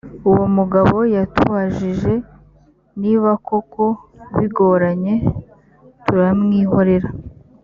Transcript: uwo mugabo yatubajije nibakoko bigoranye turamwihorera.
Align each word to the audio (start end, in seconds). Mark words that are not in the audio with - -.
uwo 0.29 0.45
mugabo 0.57 0.97
yatubajije 1.15 2.13
nibakoko 2.99 3.83
bigoranye 4.35 5.13
turamwihorera. 6.03 7.09